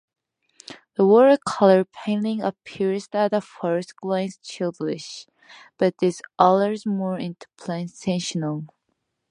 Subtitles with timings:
[0.95, 5.27] The watercolor painting appears at a first glance childish,
[5.77, 8.67] but it allows more interpretations.